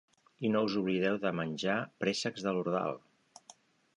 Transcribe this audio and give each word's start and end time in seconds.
I 0.47 0.49
no 0.53 0.61
us 0.67 0.77
oblideu 0.79 1.19
de 1.25 1.33
menjar 1.41 1.75
préssecs 2.05 2.45
de 2.47 2.57
l'Ordal! 2.57 2.99